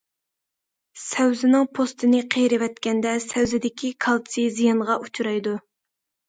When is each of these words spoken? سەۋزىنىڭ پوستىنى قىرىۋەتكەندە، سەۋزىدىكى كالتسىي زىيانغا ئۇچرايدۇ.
سەۋزىنىڭ 1.01 1.67
پوستىنى 1.79 2.21
قىرىۋەتكەندە، 2.35 3.13
سەۋزىدىكى 3.27 3.93
كالتسىي 4.07 4.49
زىيانغا 4.57 4.99
ئۇچرايدۇ. 5.05 5.55